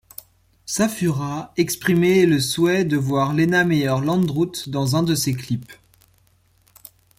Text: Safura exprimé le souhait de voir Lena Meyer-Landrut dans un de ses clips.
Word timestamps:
Safura 0.65 1.53
exprimé 1.57 2.25
le 2.25 2.39
souhait 2.39 2.85
de 2.85 2.97
voir 2.97 3.35
Lena 3.35 3.63
Meyer-Landrut 3.63 4.67
dans 4.67 4.95
un 4.95 5.03
de 5.03 5.13
ses 5.13 5.35
clips. 5.35 5.71